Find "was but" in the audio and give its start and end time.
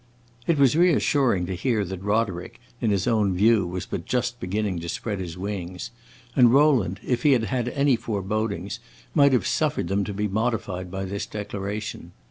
3.67-4.03